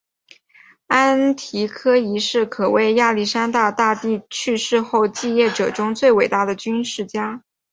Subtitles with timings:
[0.87, 7.43] 安提柯一世可谓亚历山大大帝去世后继业者中最伟大的军事家。